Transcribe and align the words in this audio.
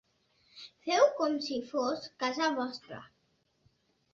Feu 0.87 1.03
com 1.19 1.35
si 1.49 1.59
fos 1.73 2.09
casa 2.25 2.49
vostra. 2.57 3.03